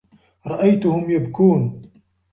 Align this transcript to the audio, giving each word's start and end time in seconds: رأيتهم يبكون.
رأيتهم 0.47 1.09
يبكون. 1.11 1.81